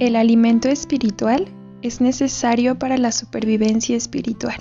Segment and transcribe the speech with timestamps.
[0.00, 1.46] El alimento espiritual
[1.82, 4.56] es necesario para la supervivencia espiritual.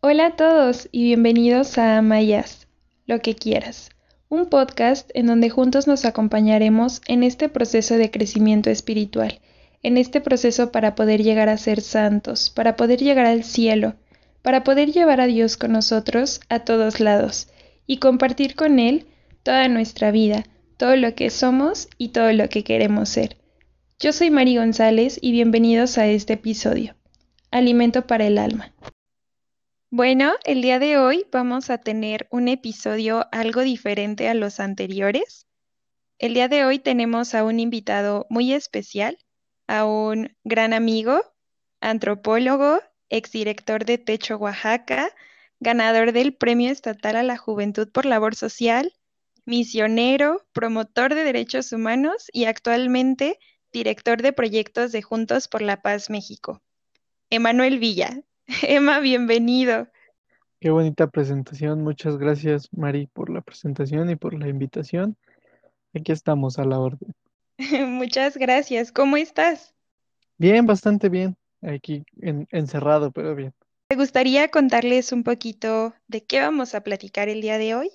[0.00, 2.66] Hola a todos y bienvenidos a Mayas,
[3.06, 3.90] lo que quieras,
[4.28, 9.38] un podcast en donde juntos nos acompañaremos en este proceso de crecimiento espiritual,
[9.84, 13.94] en este proceso para poder llegar a ser santos, para poder llegar al cielo,
[14.42, 17.46] para poder llevar a Dios con nosotros a todos lados
[17.86, 19.06] y compartir con Él
[19.44, 20.42] toda nuestra vida,
[20.76, 23.38] todo lo que somos y todo lo que queremos ser.
[23.98, 26.94] Yo soy Mari González y bienvenidos a este episodio.
[27.50, 28.74] Alimento para el alma.
[29.90, 35.46] Bueno, el día de hoy vamos a tener un episodio algo diferente a los anteriores.
[36.18, 39.16] El día de hoy tenemos a un invitado muy especial,
[39.66, 41.22] a un gran amigo,
[41.80, 45.08] antropólogo, exdirector de Techo Oaxaca,
[45.60, 48.92] ganador del Premio Estatal a la Juventud por Labor Social,
[49.46, 53.38] misionero, promotor de derechos humanos y actualmente
[53.72, 56.62] director de proyectos de Juntos por la Paz México.
[57.30, 58.20] Emanuel Villa.
[58.62, 59.88] Emma, bienvenido.
[60.60, 61.82] Qué bonita presentación.
[61.82, 65.16] Muchas gracias, Mari, por la presentación y por la invitación.
[65.94, 67.14] Aquí estamos a la orden.
[67.86, 68.92] Muchas gracias.
[68.92, 69.74] ¿Cómo estás?
[70.38, 72.04] Bien, bastante bien aquí
[72.50, 73.52] encerrado, pero bien.
[73.88, 77.90] ¿Te gustaría contarles un poquito de qué vamos a platicar el día de hoy?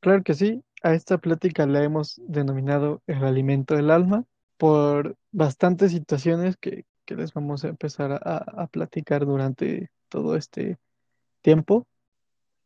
[0.00, 0.62] Claro que sí.
[0.86, 4.24] A esta plática la hemos denominado el alimento del alma
[4.56, 10.78] por bastantes situaciones que, les vamos a empezar a, a platicar durante todo este
[11.42, 11.88] tiempo.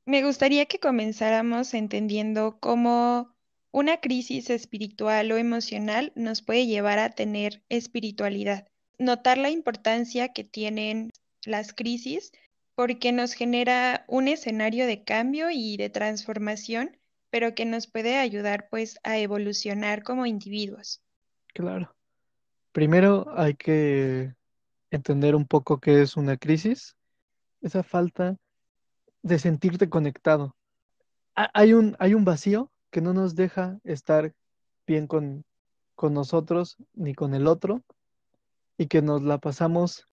[0.04, 3.34] Me gustaría que comenzáramos entendiendo cómo
[3.70, 8.66] una crisis espiritual o emocional nos puede llevar a tener espiritualidad
[8.98, 11.10] notar la importancia que tienen
[11.46, 12.32] las crisis
[12.74, 16.98] porque nos genera un escenario de cambio y de transformación,
[17.30, 21.02] pero que nos puede ayudar pues a evolucionar como individuos.
[21.54, 21.94] Claro.
[22.72, 24.34] Primero hay que
[24.90, 26.96] entender un poco qué es una crisis,
[27.62, 28.36] esa falta
[29.22, 30.56] de sentirte conectado.
[31.34, 34.34] Hay un, hay un vacío que no nos deja estar
[34.86, 35.44] bien con,
[35.94, 37.82] con nosotros ni con el otro,
[38.80, 40.06] y que nos la pasamos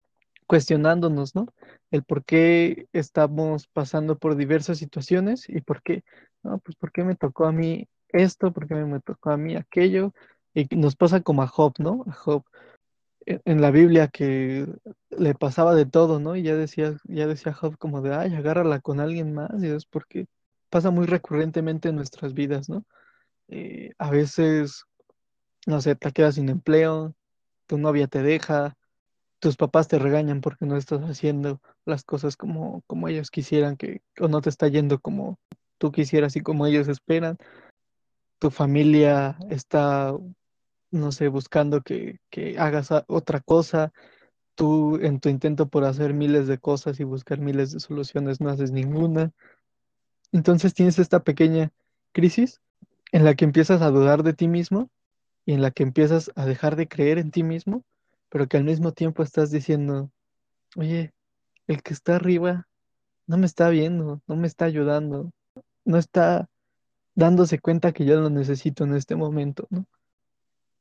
[0.49, 1.47] cuestionándonos, ¿no?
[1.93, 6.03] El por qué estamos pasando por diversas situaciones y por qué,
[6.47, 9.57] no, pues por qué me tocó a mí esto, por qué me tocó a mí
[9.57, 10.12] aquello,
[10.55, 12.05] y nos pasa como a Job, ¿no?
[12.09, 12.45] A Job
[13.27, 14.67] e, en la Biblia que
[15.11, 16.37] le pasaba de todo, ¿no?
[16.37, 19.87] Y ya decía, ya decía Job como de, ay, agárrala con alguien más, y es
[19.87, 20.27] porque
[20.71, 22.85] pasa muy recurrentemente en nuestras vidas, ¿no?
[23.49, 24.85] Eh, a veces,
[25.67, 27.15] no sé, te quedas sin empleo,
[27.67, 28.77] tu novia te deja,
[29.41, 34.03] tus papás te regañan porque no estás haciendo las cosas como, como ellos quisieran que,
[34.21, 35.39] o no te está yendo como
[35.78, 37.38] tú quisieras y como ellos esperan.
[38.38, 40.14] Tu familia está,
[40.91, 43.92] no sé, buscando que, que hagas otra cosa.
[44.54, 48.50] Tú en tu intento por hacer miles de cosas y buscar miles de soluciones no
[48.50, 49.32] haces ninguna.
[50.32, 51.72] Entonces tienes esta pequeña
[52.12, 52.60] crisis
[53.12, 54.91] en la que empiezas a dudar de ti mismo
[55.44, 57.84] y en la que empiezas a dejar de creer en ti mismo,
[58.28, 60.10] pero que al mismo tiempo estás diciendo,
[60.75, 61.12] oye,
[61.66, 62.66] el que está arriba
[63.26, 65.32] no me está viendo, no me está ayudando,
[65.87, 66.51] no está
[67.15, 69.87] dándose cuenta que yo lo necesito en este momento, ¿no?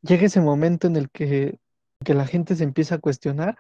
[0.02, 1.60] Llega ese momento en el que,
[2.04, 3.58] que la gente se empieza a cuestionar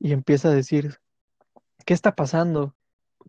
[0.00, 0.98] y empieza a decir,
[1.84, 2.74] ¿qué está pasando?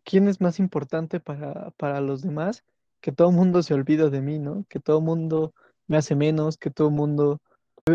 [0.04, 2.64] ¿Quién es más importante para, para los demás?
[3.02, 4.66] Que todo el mundo se olvida de mí, ¿no?
[4.70, 5.54] Que todo el mundo
[5.88, 7.42] me hace menos, que todo el mundo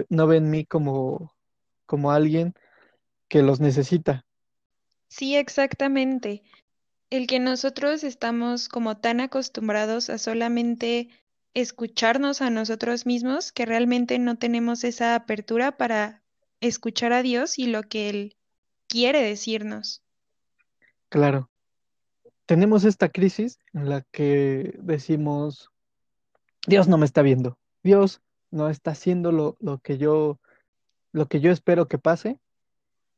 [0.08, 1.34] no ve en mí como,
[1.86, 2.54] como alguien
[3.28, 4.24] que los necesita.
[5.08, 6.42] Sí, exactamente.
[7.10, 11.10] El que nosotros estamos como tan acostumbrados a solamente
[11.54, 16.22] escucharnos a nosotros mismos que realmente no tenemos esa apertura para
[16.60, 18.36] escuchar a Dios y lo que Él
[18.86, 20.02] quiere decirnos.
[21.08, 21.50] Claro.
[22.46, 25.70] Tenemos esta crisis en la que decimos,
[26.66, 27.58] Dios no me está viendo.
[27.82, 28.20] Dios
[28.50, 30.38] no está haciendo lo, que yo,
[31.12, 32.38] lo que yo espero que pase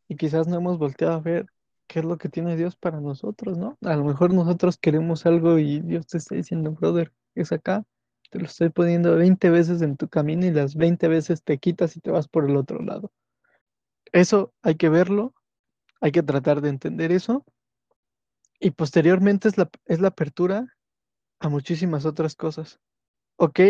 [0.09, 1.47] y quizás no hemos volteado a ver
[1.93, 3.77] qué es lo que tiene Dios para nosotros, ¿no?
[3.83, 7.85] A lo mejor nosotros queremos algo y Dios te está diciendo, brother, es acá,
[8.31, 11.95] te lo estoy poniendo 20 veces en tu camino y las 20 veces te quitas
[11.95, 13.13] y te vas por el otro lado.
[14.11, 15.35] Eso hay que verlo,
[16.01, 17.45] hay que tratar de entender eso
[18.59, 20.75] y posteriormente es la, es la apertura
[21.41, 22.81] a muchísimas otras cosas.
[23.37, 23.61] Ok,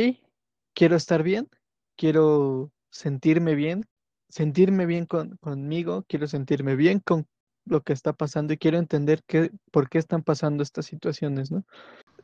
[0.75, 1.49] quiero estar bien,
[1.97, 3.85] quiero sentirme bien,
[4.29, 7.27] sentirme bien conmigo, quiero sentirme bien con
[7.65, 11.65] lo que está pasando y quiero entender qué, por qué están pasando estas situaciones, ¿no?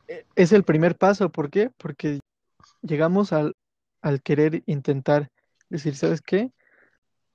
[0.07, 1.71] E, es el primer paso, ¿por qué?
[1.77, 2.19] Porque
[2.81, 3.55] llegamos al,
[4.23, 5.29] querer intentar
[5.69, 6.51] decir, ¿sabes qué?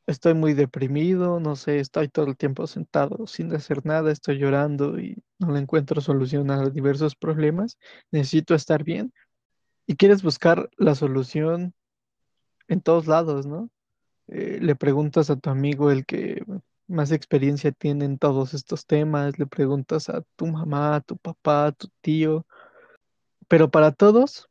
[0.06, 4.98] Estoy muy deprimido, no sé, estoy todo el tiempo sentado sin hacer nada, estoy llorando
[5.00, 7.78] y no le encuentro solución a diversos problemas,
[8.10, 9.12] necesito estar bien
[9.86, 11.74] y quieres buscar la solución
[12.68, 13.70] en todos lados, ¿no?
[14.28, 16.42] Eh, le preguntas a tu amigo el que
[16.86, 21.66] más experiencia tiene en todos estos temas, le preguntas a tu mamá, a tu papá,
[21.66, 22.46] a tu tío,
[23.48, 24.48] pero para todos,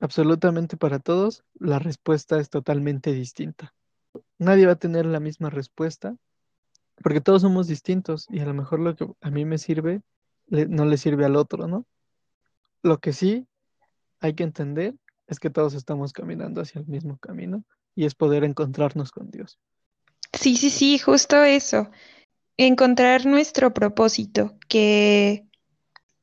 [0.00, 3.74] absolutamente para todos, la respuesta es totalmente distinta.
[4.38, 6.16] Nadie va a tener la misma respuesta
[7.02, 10.02] porque todos somos distintos y a lo mejor lo que a mí me sirve
[10.48, 11.86] no le sirve al otro, ¿no?
[12.82, 13.46] Lo que sí
[14.20, 14.94] hay que entender
[15.26, 19.58] es que todos estamos caminando hacia el mismo camino y es poder encontrarnos con Dios.
[20.32, 21.90] Sí, sí, sí, justo eso.
[22.56, 25.46] Encontrar nuestro propósito, que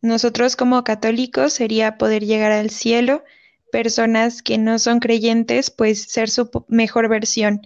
[0.02, 3.24] nosotros como católicos sería poder llegar al cielo,
[3.72, 7.62] personas que no son creyentes, pues ser su mejor versión.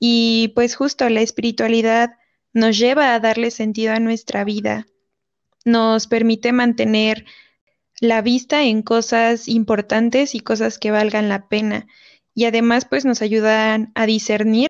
[0.00, 2.10] Y pues justo la espiritualidad
[2.52, 4.86] nos lleva a darle sentido a nuestra vida,
[5.64, 7.26] nos permite mantener
[8.00, 11.86] la vista en cosas importantes y cosas que valgan la pena.
[12.34, 14.68] Y además, pues nos ayudan a discernir,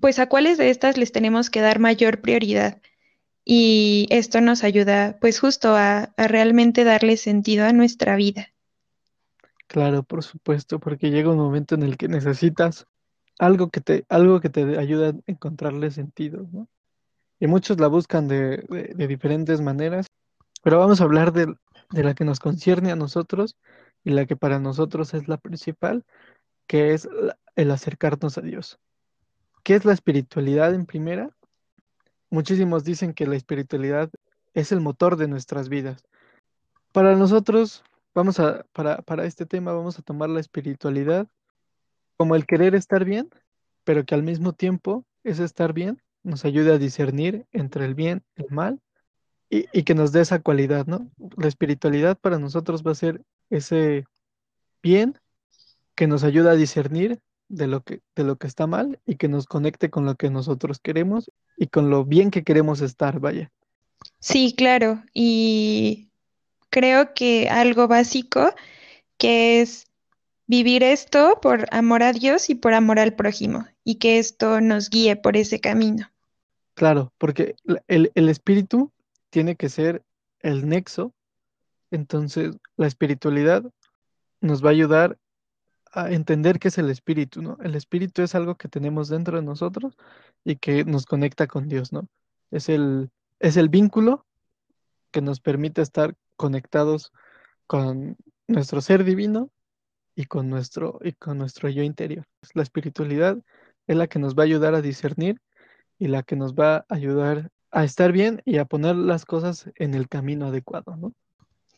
[0.00, 2.80] pues a cuáles de estas les tenemos que dar mayor prioridad.
[3.44, 8.48] Y esto nos ayuda, pues justo a, a realmente darle sentido a nuestra vida.
[9.66, 12.86] Claro, por supuesto, porque llega un momento en el que necesitas
[13.38, 16.68] algo que te, algo que te ayude a encontrarle sentido, ¿no?
[17.40, 20.06] Y muchos la buscan de, de- de diferentes maneras,
[20.62, 21.54] pero vamos a hablar de,
[21.90, 23.56] de la que nos concierne a nosotros
[24.04, 26.04] y la que para nosotros es la principal,
[26.68, 28.78] que es la- el acercarnos a Dios.
[29.66, 31.36] ¿Qué es la espiritualidad en primera?
[32.30, 34.08] Muchísimos dicen que la espiritualidad
[34.54, 36.04] es el motor de nuestras vidas.
[36.92, 37.82] Para nosotros,
[38.14, 41.26] vamos a, para, para este tema, vamos a tomar la espiritualidad
[42.16, 43.28] como el querer estar bien,
[43.82, 48.22] pero que al mismo tiempo ese estar bien nos ayude a discernir entre el bien
[48.36, 48.80] y el mal
[49.50, 51.10] y, y que nos dé esa cualidad, ¿no?
[51.36, 53.20] La espiritualidad para nosotros va a ser
[53.50, 54.06] ese
[54.80, 55.18] bien
[55.96, 59.28] que nos ayuda a discernir de lo que, de lo que está mal y que
[59.28, 63.52] nos conecte con lo que nosotros queremos y con lo bien que queremos estar, vaya.
[64.18, 65.02] Sí, claro.
[65.12, 66.10] Y
[66.70, 68.54] creo que algo básico
[69.18, 69.86] que es
[70.46, 74.90] vivir esto por amor a Dios y por amor al prójimo, y que esto nos
[74.90, 76.10] guíe por ese camino.
[76.74, 77.56] Claro, porque
[77.88, 78.92] el, el espíritu
[79.30, 80.04] tiene que ser
[80.40, 81.14] el nexo,
[81.90, 83.64] entonces la espiritualidad
[84.40, 85.18] nos va a ayudar
[85.96, 87.58] a entender qué es el espíritu, ¿no?
[87.62, 89.96] El espíritu es algo que tenemos dentro de nosotros
[90.44, 92.08] y que nos conecta con Dios, ¿no?
[92.50, 93.10] Es el,
[93.40, 94.26] es el vínculo
[95.10, 97.12] que nos permite estar conectados
[97.66, 98.16] con
[98.46, 99.50] nuestro ser divino
[100.14, 102.26] y con nuestro, y con nuestro yo interior.
[102.54, 103.38] La espiritualidad
[103.86, 105.40] es la que nos va a ayudar a discernir
[105.98, 109.70] y la que nos va a ayudar a estar bien y a poner las cosas
[109.76, 111.12] en el camino adecuado, ¿no?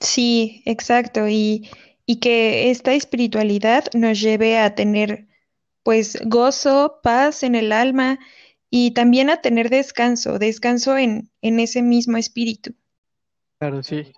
[0.01, 1.29] Sí, exacto.
[1.29, 1.69] Y,
[2.11, 5.27] y que esta espiritualidad nos lleve a tener
[5.83, 8.19] pues gozo, paz en el alma
[8.71, 12.75] y también a tener descanso, descanso en, en ese mismo espíritu.
[13.59, 14.11] Claro, sí.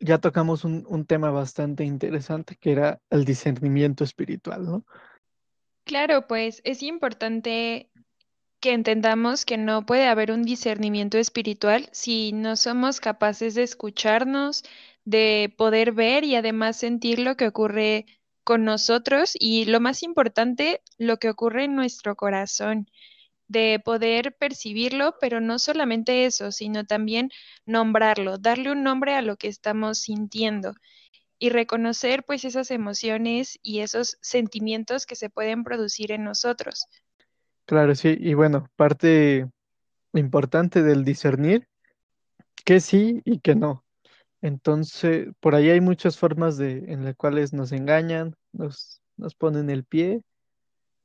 [0.00, 4.84] Ya tocamos un, un tema bastante interesante que era el discernimiento espiritual, ¿no?
[5.84, 7.88] Claro, pues es importante
[8.58, 14.64] que entendamos que no puede haber un discernimiento espiritual si no somos capaces de escucharnos,
[15.04, 18.06] de poder ver y además sentir lo que ocurre
[18.44, 22.88] con nosotros y lo más importante, lo que ocurre en nuestro corazón,
[23.48, 27.30] de poder percibirlo, pero no solamente eso, sino también
[27.66, 30.74] nombrarlo, darle un nombre a lo que estamos sintiendo
[31.38, 36.86] y reconocer pues esas emociones y esos sentimientos que se pueden producir en nosotros.
[37.66, 38.16] Claro, sí.
[38.18, 39.48] Y bueno, parte
[40.14, 41.66] importante del discernir
[42.64, 43.84] que sí y que no.
[44.42, 49.70] Entonces, por ahí hay muchas formas de, en las cuales nos engañan, nos, nos ponen
[49.70, 50.22] el pie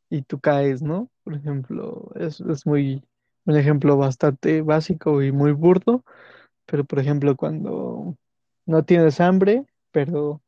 [0.10, 1.10] y tú caes, ¿no?
[1.24, 3.04] Por ejemplo, es, es muy,
[3.46, 6.04] un ejemplo bastante básico y muy burdo,
[6.66, 8.16] pero por ejemplo, cuando
[8.66, 10.42] no tienes hambre, pero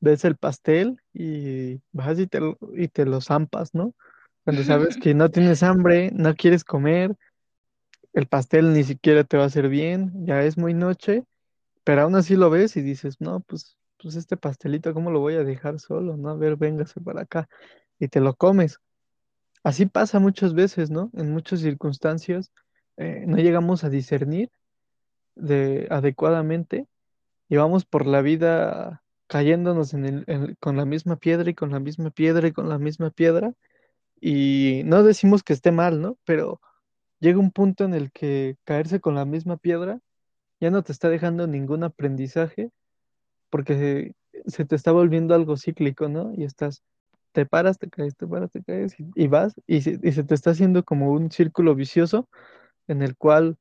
[0.00, 2.40] ves el pastel y vas y te,
[2.74, 3.94] y te lo zampas, ¿no?
[4.44, 7.14] Cuando sabes que no tienes hambre, no quieres comer,
[8.14, 11.24] el pastel ni siquiera te va a hacer bien, ya es muy noche,
[11.84, 15.34] pero aún así lo ves y dices, no, pues, pues este pastelito, ¿cómo lo voy
[15.34, 16.16] a dejar solo?
[16.16, 17.48] No, a ver, véngase para acá
[17.98, 18.80] y te lo comes.
[19.62, 21.10] Así pasa muchas veces, ¿no?
[21.14, 22.52] En muchas circunstancias
[22.96, 24.50] eh, no llegamos a discernir
[25.34, 26.86] de, adecuadamente
[27.48, 32.10] y vamos por la vida cayéndonos en con la misma piedra y con la misma
[32.10, 33.54] piedra y con la misma piedra.
[34.20, 36.18] Y no decimos que esté mal, ¿no?
[36.24, 36.60] Pero
[37.20, 40.00] llega un punto en el que caerse con la misma piedra
[40.60, 42.70] ya no te está dejando ningún aprendizaje
[43.50, 44.12] porque
[44.46, 46.32] se, te está volviendo algo cíclico, ¿no?
[46.36, 46.82] Y estás,
[47.32, 50.24] te paras, te caes, te paras, te caes y, y vas y se, y se
[50.24, 52.28] te está haciendo como un círculo vicioso
[52.86, 53.56] en el cual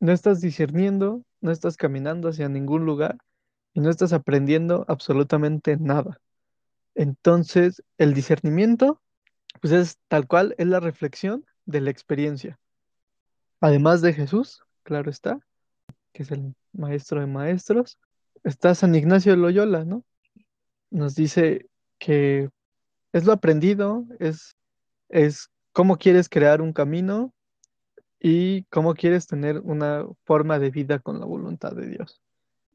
[0.00, 3.18] no estás discerniendo, no estás caminando hacia ningún lugar
[3.74, 6.20] y no estás aprendiendo absolutamente nada.
[6.94, 9.00] Entonces, el discernimiento,
[9.60, 12.58] pues es tal cual, es la reflexión de la experiencia.
[13.60, 15.38] Además de Jesús, claro está,
[16.12, 17.98] que es el maestro de maestros,
[18.44, 20.04] está San Ignacio de Loyola, ¿no?
[20.90, 22.48] Nos dice que
[23.12, 24.56] es lo aprendido, es,
[25.08, 27.32] es cómo quieres crear un camino
[28.20, 32.20] y cómo quieres tener una forma de vida con la voluntad de Dios.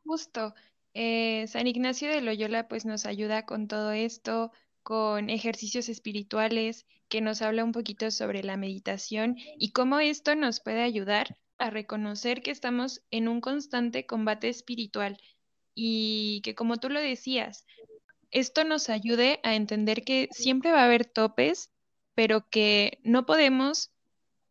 [0.03, 0.53] Justo,
[0.93, 4.51] eh, San Ignacio de Loyola pues nos ayuda con todo esto,
[4.83, 10.59] con ejercicios espirituales, que nos habla un poquito sobre la meditación y cómo esto nos
[10.59, 15.17] puede ayudar a reconocer que estamos en un constante combate espiritual
[15.73, 17.65] y que como tú lo decías,
[18.31, 21.71] esto nos ayude a entender que siempre va a haber topes,
[22.15, 23.91] pero que no podemos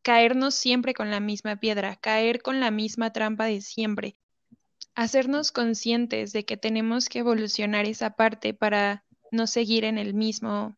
[0.02, 4.16] caernos siempre con la misma piedra, caer con la misma trampa de siempre
[4.94, 10.76] hacernos conscientes de que tenemos que evolucionar esa parte para no seguir en el mismo,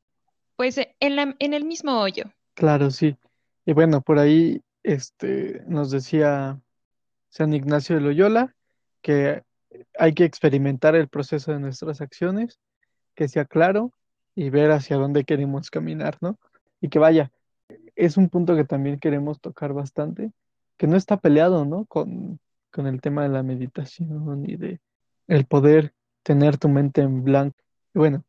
[0.56, 2.24] pues en la- en el mismo hoyo.
[2.54, 3.16] Claro, sí.
[3.66, 6.60] Y bueno, por ahí este, nos decía
[7.28, 8.54] San Ignacio de Loyola
[9.02, 9.42] que
[9.98, 12.60] hay que experimentar el proceso de nuestras acciones,
[13.14, 13.92] que sea claro
[14.36, 16.38] y ver hacia dónde queremos caminar, ¿no?
[16.80, 17.32] Y que vaya,
[17.96, 20.30] es un punto que también queremos tocar bastante,
[20.76, 21.84] que no está peleado, ¿no?
[21.86, 22.38] Con,
[22.70, 24.80] con el tema de la meditación y de
[25.26, 27.56] el poder tener tu mente en blanco.
[27.92, 28.24] Bueno,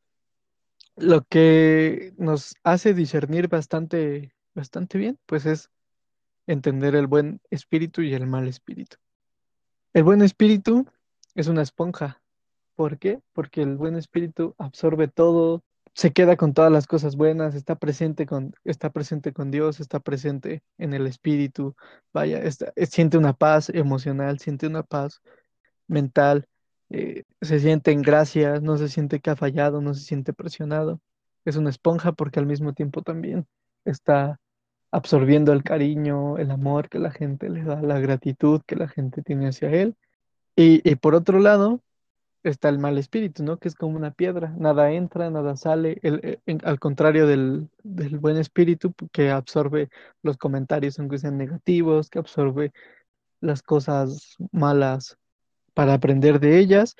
[0.95, 5.69] lo que nos hace discernir bastante, bastante bien, pues es
[6.48, 8.98] entender el buen espíritu y el mal espíritu.
[9.94, 10.88] El buen espíritu
[11.36, 12.22] es una esponja.
[12.75, 13.20] ¿Por qué?
[13.34, 15.63] Porque el buen espíritu absorbe todo,
[15.94, 20.00] se queda con todas las cosas buenas, está presente con, está presente con Dios, está
[20.00, 21.75] presente en el espíritu,
[22.13, 22.42] vaya,
[22.88, 25.22] siente una paz emocional, siente una paz
[25.88, 26.48] mental,
[26.89, 31.01] eh, se siente en gracia, no se siente que ha fallado, no se siente presionado.
[31.46, 33.48] Es una esponja porque al mismo tiempo también
[33.86, 34.39] está
[34.91, 39.22] absorbiendo el cariño, el amor que la gente le da, la gratitud que la gente
[39.22, 39.96] tiene hacia él.
[40.56, 41.82] Y, por otro lado,
[42.44, 43.58] está el mal espíritu, ¿no?
[43.58, 48.38] Que es como una piedra, nada entra, nada sale, eh, al contrario del, del buen
[48.38, 49.89] espíritu que absorbe
[50.24, 52.74] los comentarios aunque sean negativos, que absorbe
[53.39, 55.17] las cosas malas
[55.74, 56.96] para aprender de ellas.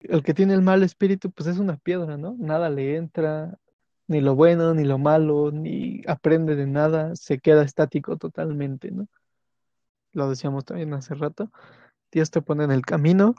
[0.00, 2.36] El que tiene el mal espíritu, pues es una piedra, ¿no?
[2.38, 3.58] Nada le entra,
[4.10, 9.06] ni lo bueno, ni lo malo, ni aprende de nada, se queda estático totalmente, ¿no?
[10.12, 11.48] Lo decíamos también hace rato.
[12.10, 13.36] Dios te pone en el camino,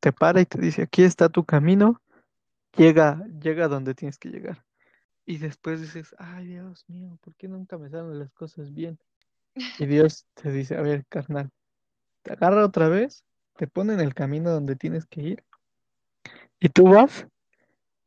[0.00, 2.00] te para y te dice, aquí está tu camino,
[2.78, 4.64] llega, llega donde tienes que llegar.
[5.26, 8.98] Y después dices, ay Dios mío, ¿por qué nunca me salen las cosas bien?
[9.78, 11.50] Y Dios te dice, a ver, carnal,
[12.22, 13.22] te agarra otra vez,
[13.56, 15.44] te pone en el camino donde tienes que ir,
[16.58, 17.26] y tú vas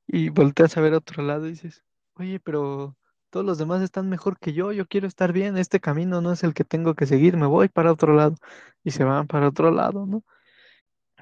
[0.08, 1.84] y volteas a ver a otro lado y dices,
[2.16, 2.98] oye, pero
[3.30, 6.44] todos los demás están mejor que yo, yo quiero estar bien, este camino no es
[6.44, 8.36] el que tengo que seguir, me voy para otro lado.
[8.84, 10.24] Y se van para otro lado, ¿no?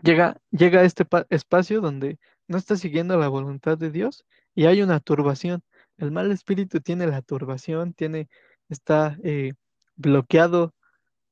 [0.03, 4.65] Llega, llega a este pa- espacio donde no está siguiendo la voluntad de Dios y
[4.65, 5.63] hay una turbación.
[5.97, 8.29] El mal espíritu tiene la turbación, tiene,
[8.69, 9.53] está eh,
[9.95, 10.73] bloqueado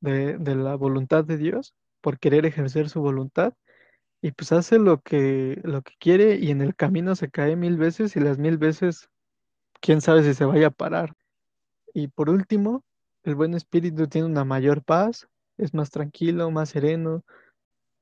[0.00, 3.54] de, de la voluntad de Dios por querer ejercer su voluntad
[4.24, 7.76] y pues hace lo que, lo que quiere y en el camino se cae mil
[7.78, 9.10] veces y las mil veces,
[9.80, 11.14] quién sabe si se vaya a parar.
[11.94, 12.84] Y por último,
[13.24, 15.28] el buen espíritu tiene una mayor paz,
[15.58, 17.24] es más tranquilo, más sereno,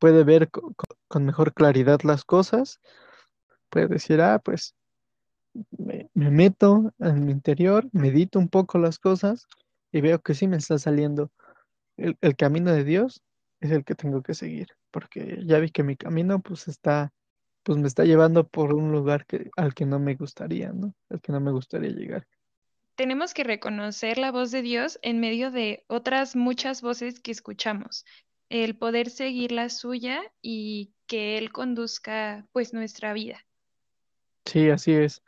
[0.01, 2.81] puede ver co- co- con mejor claridad las cosas,
[3.71, 4.75] puede decir, ah, pues
[5.79, 9.47] me, me meto en mi interior, medito un poco las cosas
[9.93, 11.31] y veo que sí me está saliendo.
[11.99, 13.23] El, el camino de Dios
[13.61, 17.13] es el que tengo que seguir, porque ya vi que mi camino pues está,
[17.65, 20.95] pues me está llevando por un lugar que, al que no me gustaría, ¿no?
[21.11, 22.29] Al que no me gustaría llegar.
[22.95, 28.05] Tenemos que reconocer la voz de Dios en medio de otras muchas voces que escuchamos,
[28.51, 33.45] el poder seguir la suya y que Él conduzca pues nuestra vida.
[34.45, 35.23] Sí, así es.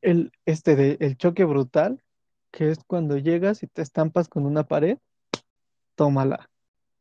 [0.00, 2.02] El, este de, el choque brutal,
[2.50, 4.98] que es cuando llegas y te estampas con una pared,
[5.94, 6.48] tómala.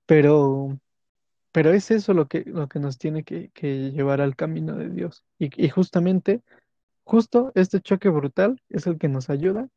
[0.06, 0.78] Pero
[1.52, 3.52] Pero es eso lo que, lo que nos tiene que,
[3.92, 5.26] llevar al camino de Dios.
[5.38, 6.42] Y, justamente,
[7.04, 9.68] justo este choque brutal es el que nos ayuda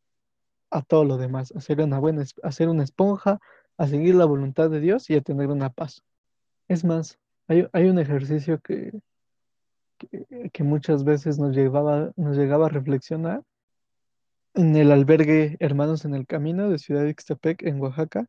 [0.71, 3.41] a todo lo demás, a ser una buena, a ser una esponja,
[3.77, 6.03] a seguir la voluntad de Dios y a tener una paz.
[6.69, 8.93] Es más, hay, un ejercicio que,
[10.53, 13.43] que, muchas veces nos llevaba, nos llegaba a reflexionar
[14.55, 18.27] en el albergue Hermanos en el Camino de Ciudad Ixtepec, en Oaxaca,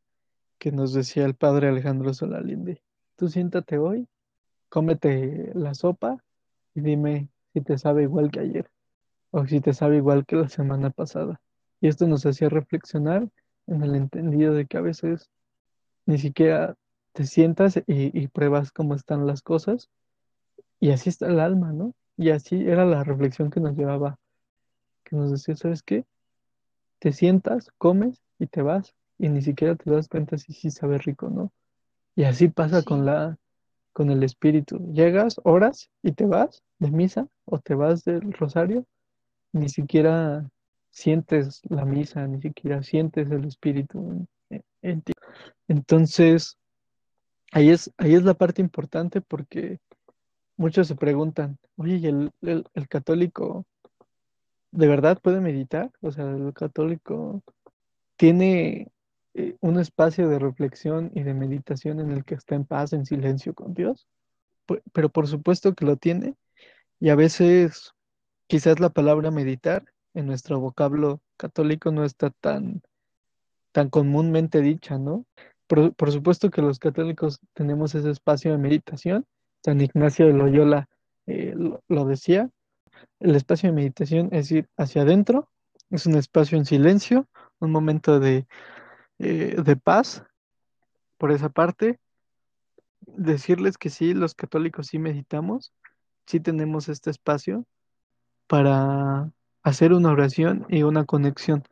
[0.57, 2.81] que nos decía el padre Alejandro Solalinde.
[3.15, 4.07] Tú siéntate hoy,
[4.69, 6.24] cómete la sopa
[6.74, 8.69] y dime si te sabe igual que ayer
[9.31, 11.41] o si te sabe igual que la semana pasada.
[11.81, 13.29] Y esto nos hacía reflexionar
[13.67, 15.29] en el entendido de que a veces
[16.05, 16.75] ni siquiera
[17.13, 19.89] te sientas y, pruebas cómo están las cosas
[20.79, 21.93] y así está el alma, ¿no?
[22.17, 24.19] Y así era la reflexión que nos llevaba,
[25.03, 26.05] que nos decía, ¿sabes qué?
[27.00, 30.98] Te sientas, comes y te vas y ni siquiera te das cuenta si sí sabe
[30.98, 31.51] rico, ¿no?
[32.15, 33.38] Y así pasa con la,
[33.93, 34.77] con el espíritu.
[34.93, 38.86] Llegas, oras y te vas de misa o te vas del rosario,
[39.51, 40.50] ni siquiera
[40.89, 45.13] sientes la misa, ni siquiera sientes el espíritu en, en ti.
[45.67, 46.57] Entonces,
[47.51, 49.79] ahí es, ahí es la parte importante porque
[50.57, 53.65] muchos se preguntan, oye, ¿y el, el, el católico
[54.72, 55.91] de verdad puede meditar?
[56.01, 57.41] O sea, el católico
[58.15, 58.89] tiene
[59.38, 63.06] eh, un espacio de reflexión y de meditación en el que está en paz, en
[63.06, 64.08] silencio con Dios.
[64.94, 66.36] Pero por supuesto que lo tiene
[67.01, 67.92] y a veces
[68.48, 72.82] quizás la palabra meditar en nuestro vocablo católico no está tan,
[73.74, 75.25] tan comúnmente dicha, ¿no?
[75.68, 79.25] Por, por supuesto que los católicos tenemos ese espacio de meditación.
[79.65, 80.88] San Ignacio de Loyola
[81.25, 82.50] eh, lo, lo decía.
[83.20, 85.50] El espacio de meditación es ir hacia adentro,
[85.89, 87.27] es un espacio en silencio,
[87.60, 88.48] un momento de,
[89.19, 90.24] eh, de paz
[91.17, 92.00] por esa parte.
[93.01, 95.74] Decirles que sí, los católicos sí meditamos,
[96.25, 97.65] sí tenemos este espacio
[98.47, 99.32] para
[99.63, 101.63] hacer una oración y una conexión.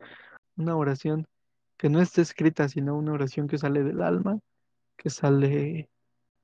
[0.56, 1.26] Una oración
[1.76, 4.38] que no esté escrita, sino una oración que sale del alma,
[4.96, 5.88] que sale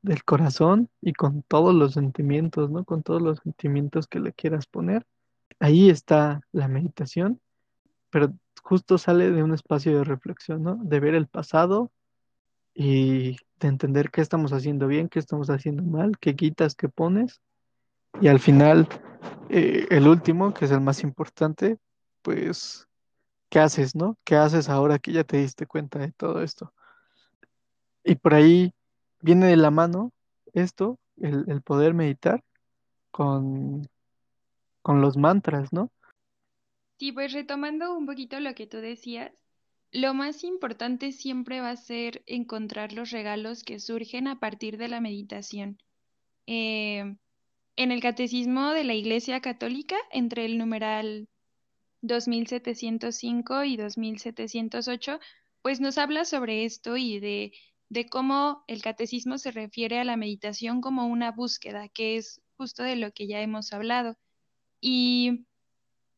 [0.03, 2.85] del corazón y con todos los sentimientos, ¿no?
[2.85, 5.07] Con todos los sentimientos que le quieras poner.
[5.59, 7.41] Ahí está la meditación,
[8.11, 10.77] pero justo sale de un espacio de reflexión, ¿no?
[10.77, 11.91] De ver el pasado
[12.75, 17.41] y de entender qué estamos haciendo bien, qué estamos haciendo mal, qué quitas, qué pones.
[18.21, 18.89] Y al final,
[19.49, 21.79] eh, el último, que es el más importante,
[22.23, 22.89] pues,
[23.49, 24.17] ¿qué haces, no?
[24.25, 26.73] ¿Qué haces ahora que ya te diste cuenta de todo esto?
[28.05, 28.73] Y por ahí
[29.21, 30.13] viene de la mano
[30.53, 32.43] esto, el, el poder meditar
[33.11, 33.87] con,
[34.83, 35.91] con los mantras, ¿no?
[37.01, 39.33] Sí, pues retomando un poquito lo que tú decías,
[39.91, 44.89] lo más importante siempre va a ser encontrar los regalos que surgen a partir de
[44.89, 45.79] la meditación.
[46.47, 47.17] Eh,
[47.77, 51.27] en el Catecismo de la Iglesia Católica, entre el numeral
[52.03, 55.21] 2705 y 2708,
[55.63, 57.53] pues nos habla sobre esto y de,
[57.89, 62.83] de cómo el catecismo se refiere a la meditación como una búsqueda, que es justo
[62.83, 64.19] de lo que ya hemos hablado.
[64.83, 65.47] Y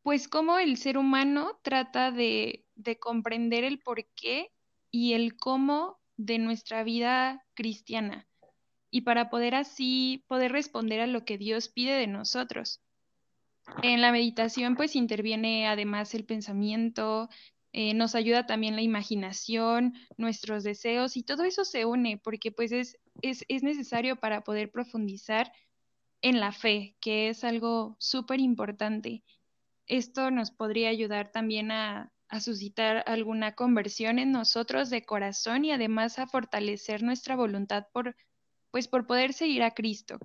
[0.03, 4.51] pues cómo el ser humano trata de, de comprender el porqué
[4.91, 8.27] y el cómo de nuestra vida cristiana,
[8.91, 12.81] y para poder así poder responder a lo que Dios pide de nosotros.
[13.83, 17.29] En la meditación, pues interviene además el pensamiento,
[17.73, 22.71] eh, nos ayuda también la imaginación, nuestros deseos y todo eso se une porque pues
[22.73, 25.53] es, es, es necesario para poder profundizar
[26.21, 29.23] en la fe, que es algo súper importante.
[29.87, 36.19] Esto nos podría ayudar también a, suscitar alguna conversión en nosotros de corazón y además
[36.19, 38.17] a fortalecer nuestra voluntad por,
[38.71, 40.19] pues por poder seguir a Cristo.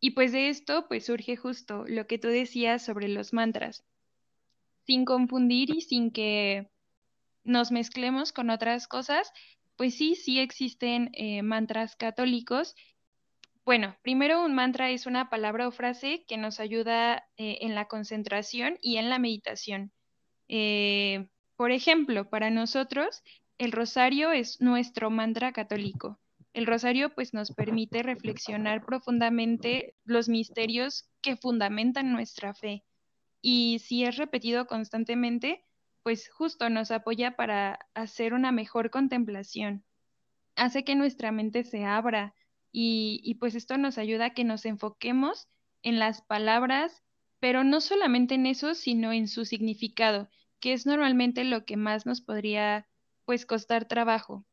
[0.00, 3.84] Y pues de esto pues surge justo lo que tú decías sobre los mantras,
[4.86, 6.70] sin confundir y sin que
[7.44, 9.30] nos mezclemos con otras cosas,
[9.76, 12.74] pues sí, sí existen eh, mantras católicos.
[13.70, 17.84] Bueno, primero un mantra es una palabra o frase que nos ayuda eh, en la
[17.84, 19.92] concentración y en la meditación.
[20.48, 23.22] Eh, por ejemplo, para nosotros,
[23.58, 26.18] el rosario es nuestro mantra católico.
[26.52, 32.82] El rosario pues nos permite reflexionar profundamente los misterios que fundamentan nuestra fe.
[33.40, 35.64] Y si es repetido constantemente,
[36.02, 39.84] pues justo nos apoya para hacer una mejor contemplación.
[40.56, 42.34] Hace que nuestra mente se abra
[42.72, 45.48] y, pues esto nos ayuda a que nos enfoquemos
[45.82, 47.02] en las palabras,
[47.40, 50.28] pero no solamente en eso, sino en su significado,
[50.60, 52.86] que es normalmente lo que más nos podría
[53.24, 54.44] pues costar trabajo.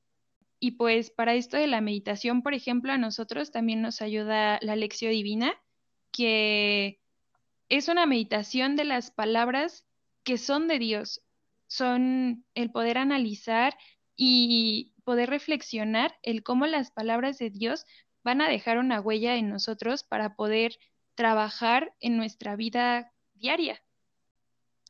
[0.59, 4.75] Y pues para esto de la meditación, por ejemplo, a nosotros también nos ayuda la
[4.75, 5.53] lección divina,
[6.11, 6.99] que
[7.69, 9.85] es una meditación de las palabras
[10.23, 11.21] que son de Dios,
[11.67, 13.77] son el poder analizar
[14.15, 17.85] y poder reflexionar el cómo las palabras de Dios
[18.27, 20.73] van a dejar una huella en nosotros para poder
[21.15, 23.81] trabajar en nuestra vida diaria.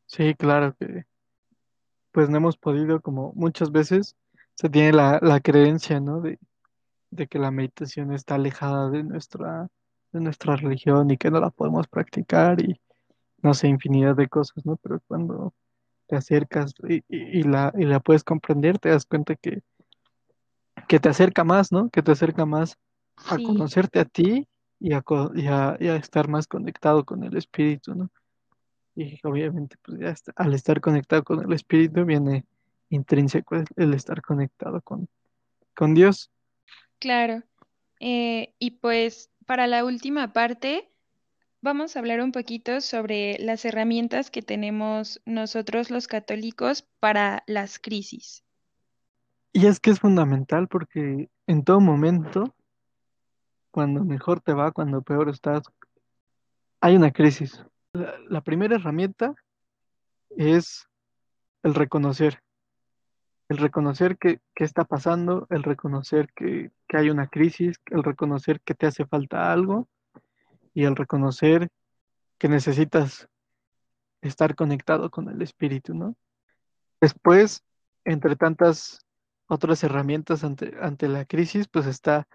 [0.07, 1.05] Sí, claro que
[2.11, 4.15] pues no hemos podido, como muchas veces
[4.55, 6.19] se tiene la, la creencia, ¿no?
[6.19, 6.39] De,
[7.11, 9.67] de que la meditación está alejada de nuestra,
[10.13, 12.81] de nuestra religión y que no la podemos practicar y
[13.43, 14.77] no sé, infinidad de cosas, ¿no?
[14.77, 15.53] Pero cuando
[16.07, 19.61] te acercas y, la, y la puedes comprender, te das cuenta que,
[20.87, 21.91] que te acerca más, ¿no?
[21.91, 22.79] Que te acerca más
[23.25, 24.47] a Sí, conocerte a ti
[24.79, 28.09] y a, co- y a, y a estar más conectado con el espíritu, ¿no?
[28.95, 32.45] Y obviamente, pues ya está- al estar conectado con el espíritu viene
[32.89, 35.07] intrínseco el, el estar conectado con,
[35.75, 36.31] con Dios.
[36.99, 37.43] claro.
[37.99, 40.91] Eh, y pues para la última parte,
[41.61, 47.79] vamos a hablar un poquito sobre las herramientas que tenemos nosotros los católicos para las
[47.79, 48.43] crisis.
[49.51, 52.55] Y es que es fundamental porque en todo momento,
[53.71, 55.63] cuando mejor te va, cuando peor estás,
[56.81, 57.63] hay una crisis.
[57.93, 59.33] La, primera herramienta
[60.29, 60.87] es
[61.63, 62.41] el reconocer,
[63.49, 68.61] el reconocer que, que está pasando, el reconocer que, que hay una crisis, el reconocer
[68.61, 69.87] que te hace falta algo
[70.73, 71.69] y el reconocer
[72.37, 73.27] que necesitas
[74.21, 76.15] estar conectado con el espíritu, ¿no?
[77.01, 77.63] Después,
[78.05, 78.99] entre tantas
[79.47, 82.27] otras herramientas ante, ante la crisis, pues está,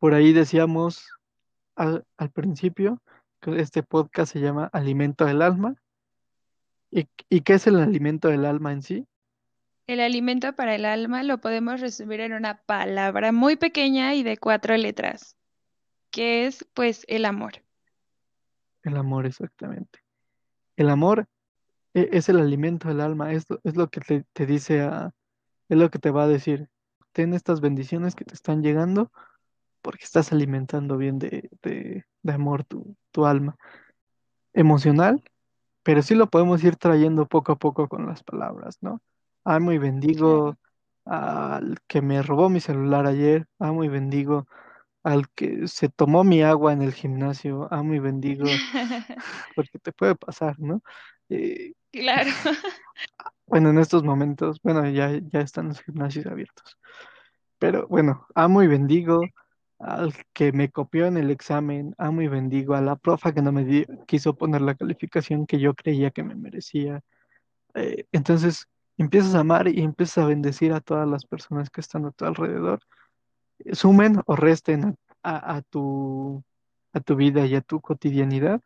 [0.00, 1.06] por ahí decíamos
[1.76, 3.00] al, al principio,
[3.40, 5.76] que este podcast se llama Alimento del Alma.
[6.90, 9.06] ¿Y, y qué es el alimento del alma en sí?
[9.86, 14.38] El alimento para el alma lo podemos resumir en una palabra muy pequeña y de
[14.38, 15.36] cuatro letras,
[16.10, 17.62] que es pues el amor.
[18.82, 20.00] El amor, exactamente.
[20.76, 21.28] El amor
[21.92, 25.12] e- es el alimento del alma, es es lo que te, te dice a,
[25.68, 26.68] es lo que te va a decir.
[27.12, 29.10] Ten estas bendiciones que te están llegando
[29.82, 33.56] porque estás alimentando bien de, de, de amor tu, tu alma.
[34.52, 35.22] Emocional,
[35.84, 39.02] pero sí lo podemos ir trayendo poco a poco con las palabras, ¿no?
[39.44, 39.92] Amo y Claro.
[39.92, 40.58] bendigo
[41.06, 44.46] al que me robó mi celular ayer, amo y bendigo
[45.04, 48.46] al que se tomó mi agua en el gimnasio, amo y bendigo,
[49.56, 50.82] porque te puede pasar, ¿no?
[51.30, 52.30] Eh, Claro.
[53.46, 56.78] bueno, en estos momentos, bueno, ya, ya están los gimnasios abiertos,
[57.58, 59.22] pero bueno, amo y bendigo
[59.80, 63.50] al que me copió en el examen, amo y bendigo a la profa que no
[63.50, 67.00] me quiso poner la calificación que yo creía que me merecía.
[67.74, 72.04] Eh, entonces, empiezas a amar y empiezas a bendecir a todas las personas que están
[72.04, 72.80] a tu alrededor,
[73.72, 76.42] sumen o resten a, tu,
[76.92, 78.60] a tu vida y a tu cotidianidad,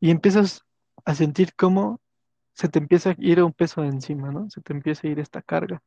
[0.00, 0.64] y empiezas
[1.04, 2.00] a sentir cómo
[2.52, 4.50] se te empieza a ir un peso de encima, ¿no?
[4.50, 5.82] Se te empieza a ir esta carga.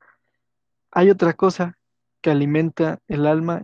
[0.92, 1.78] Hay otra cosa
[2.22, 3.64] que alimenta el alma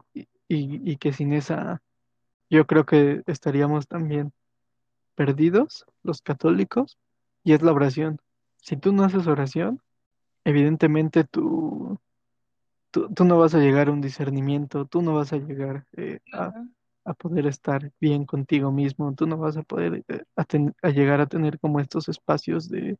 [0.49, 1.81] y- y que sin esa
[2.49, 4.33] yo creo que estaríamos también
[5.15, 6.97] perdidos, los católicos,
[7.43, 8.19] y es la oración.
[8.57, 9.81] Si tú no haces oración,
[10.45, 11.99] evidentemente tú,
[12.91, 16.19] tú, tú no vas a llegar a un discernimiento, tú no vas a llegar eh,
[16.33, 16.53] a,
[17.05, 20.89] a poder estar bien contigo mismo, tú no vas a poder eh, a, ten- a
[20.89, 22.97] llegar a tener como estos espacios de,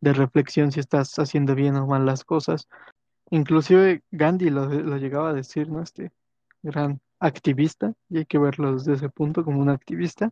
[0.00, 2.68] de reflexión si estás haciendo bien o mal las cosas.
[3.30, 5.82] Inclusive Gandhi lo, lo llegaba a decir, ¿no?
[5.82, 6.12] Este
[6.62, 10.30] gran activista, y hay que verlo desde ese punto como un activista,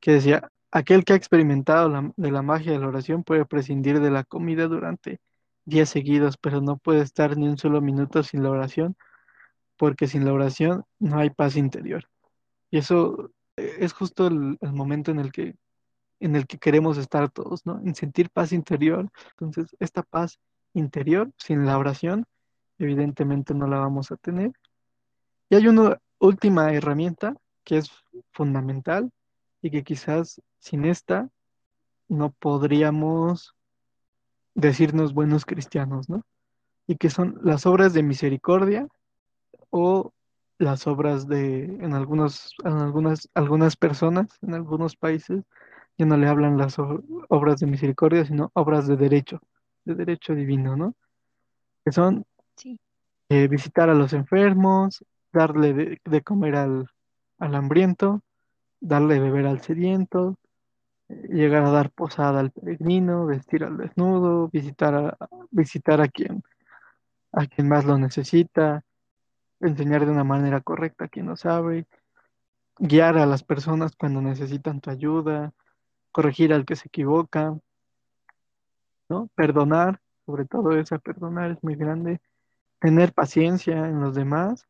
[0.00, 4.00] que decía, aquel que ha experimentado la- de la magia de la oración puede prescindir
[4.00, 5.20] de la comida durante
[5.64, 8.96] días seguidos, pero no puede estar ni un solo minuto sin la oración,
[9.76, 12.04] porque sin la oración no hay paz interior.
[12.70, 15.54] Y eso eh, es justo el, el momento en el que,
[16.20, 17.80] en el que queremos estar todos, ¿no?
[17.84, 19.10] En sentir paz interior.
[19.32, 20.38] Entonces, esta paz
[20.74, 22.24] interior, sin la oración,
[22.78, 24.52] evidentemente no la vamos a tener.
[25.52, 27.90] Y hay una última herramienta que es
[28.32, 29.10] fundamental
[29.60, 31.28] y que quizás sin esta
[32.08, 33.54] no podríamos
[34.54, 36.24] decirnos buenos cristianos, ¿no?
[36.86, 38.88] Y que son las obras de misericordia
[39.68, 40.14] o
[40.56, 45.44] las obras de, en algunos, en algunas, algunas personas, en algunos países,
[45.98, 49.38] ya no le hablan las obras de misericordia, sino obras de derecho,
[49.84, 50.94] de derecho divino, ¿no?
[51.84, 52.24] Que son
[52.56, 52.80] Sí.
[53.28, 56.88] eh, visitar a los enfermos, darle de, de comer al,
[57.38, 58.22] al hambriento,
[58.80, 60.38] darle de beber al sediento,
[61.08, 66.42] llegar a dar posada al peregrino, vestir al desnudo, visitar a, visitar a quien,
[67.32, 68.84] a quien más lo necesita,
[69.60, 71.86] enseñar de una manera correcta a quien no sabe,
[72.78, 75.52] guiar a las personas cuando necesitan tu ayuda,
[76.10, 77.56] corregir al que se equivoca,
[79.08, 79.28] ¿no?
[79.34, 82.20] Perdonar, sobre todo esa perdonar es muy grande,
[82.80, 84.66] tener paciencia en los demás,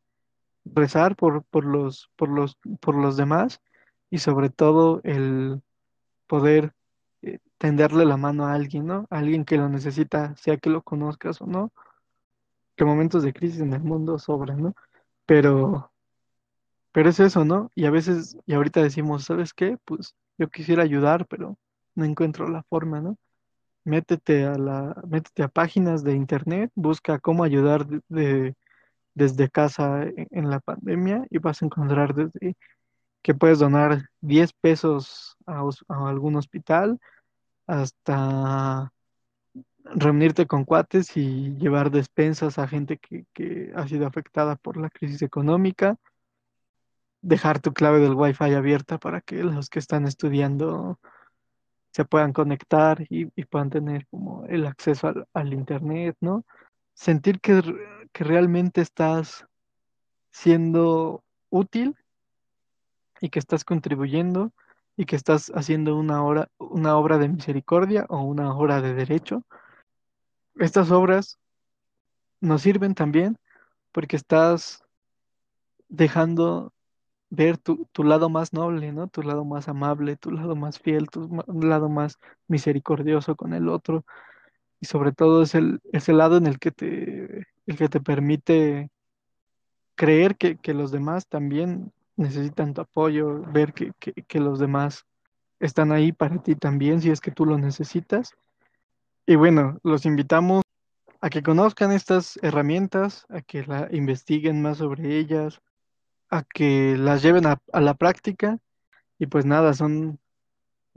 [0.65, 3.61] rezar por, por los, por los, por los demás
[4.11, 5.63] y sobre todo el
[6.29, 6.75] poder
[7.23, 9.07] eh, tenderle la mano a alguien, ¿no?
[9.11, 11.73] A alguien que lo necesita, sea que lo conozcas o no,
[12.77, 14.75] que momentos de crisis en el mundo sobran, ¿no?
[15.27, 15.93] Pero,
[16.93, 17.71] pero es eso, ¿no?
[17.75, 19.79] Y a veces, y ahorita decimos, ¿sabes qué?
[19.85, 21.59] Pues yo quisiera ayudar, pero
[21.95, 23.17] no encuentro la forma, ¿no?
[23.85, 28.55] Métete a la, métete a páginas de internet, busca cómo ayudar de, de-
[29.15, 32.57] desde casa en, en la pandemia y vas a encontrar desde
[33.23, 36.99] que puedes donar 10 pesos a, algún hospital
[37.67, 38.93] hasta
[39.85, 45.23] reunirte con cuates y llevar despensas a gente que, ha sido afectada por la crisis
[45.23, 45.97] económica,
[47.21, 50.99] dejar tu clave del Wi-Fi abierta para que los que están estudiando
[51.93, 56.45] se puedan conectar y, puedan tener como el acceso al, al internet, ¿no?
[56.95, 57.63] Sentir que,
[58.13, 59.47] que realmente estás
[60.31, 61.97] siendo útil
[63.21, 64.53] y que estás contribuyendo
[64.97, 69.45] y que estás haciendo una obra, una obra de misericordia o una obra de derecho.
[70.57, 71.39] Estas obras
[72.41, 73.39] nos sirven también
[73.93, 74.85] porque estás
[75.89, 76.73] dejando
[77.31, 79.09] ver tu, tu lado más noble, ¿no?
[79.09, 84.05] Tu lado más amable, tu lado más fiel, tu lado más misericordioso con el otro.
[84.81, 88.01] Y sobre todo es el, es el lado en el que te, el que te
[88.01, 88.91] permite
[89.95, 95.07] creer que, los demás también necesitan tu apoyo, ver que, los demás
[95.61, 98.33] están ahí para ti también si es que tú lo necesitas.
[99.27, 100.63] Y bueno, los invitamos
[101.21, 105.61] a que conozcan estas herramientas, a que la investiguen más sobre ellas,
[106.31, 108.59] a que las lleven a, a la práctica.
[109.19, 110.19] Y pues nada, son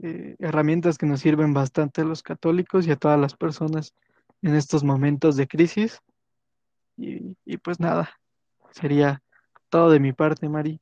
[0.00, 3.94] eh, herramientas que nos sirven bastante a los católicos y a todas las personas
[4.42, 6.00] en estos momentos de crisis.
[6.96, 8.10] Y, y pues nada,
[8.72, 9.22] sería
[9.70, 10.80] todo de mi parte, Mari.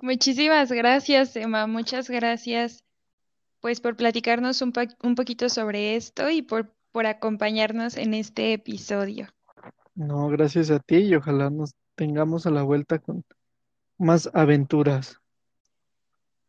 [0.00, 1.66] Muchísimas gracias, Emma.
[1.66, 2.84] Muchas gracias,
[3.60, 8.52] pues, por platicarnos un, pa- un poquito sobre esto y por, por acompañarnos en este
[8.54, 9.28] episodio.
[9.96, 13.24] No, gracias a ti y ojalá nos tengamos a la vuelta con
[13.98, 15.18] más aventuras.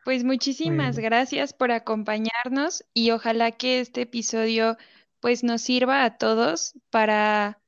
[0.05, 4.77] Pues muchísimas Bueno, gracias por acompañarnos y ojalá que este episodio,
[5.19, 7.59] pues, nos sirva a todos para,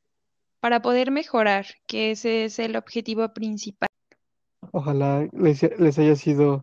[0.68, 3.88] para poder mejorar, que ese es el objetivo principal.
[4.74, 6.62] ojalá les, les haya sido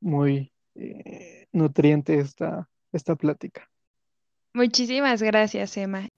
[0.00, 3.70] muy eh, nutriente esta, esta plática.
[4.52, 6.08] Muchísimas gracias, Emma.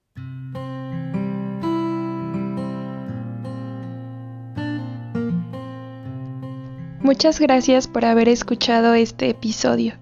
[7.02, 9.98] Muchas gracias por haber escuchado este episodio.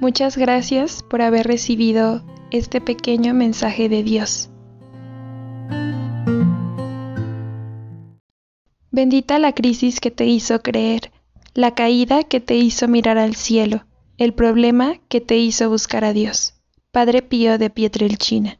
[0.00, 4.49] Muchas gracias por haber recibido este pequeño mensaje de Dios.
[8.92, 11.12] Bendita la crisis que te hizo creer,
[11.54, 13.86] la caída que te hizo mirar al cielo,
[14.18, 16.54] el problema que te hizo buscar a Dios.
[16.92, 18.59] Padre Pío de Pietrelcina.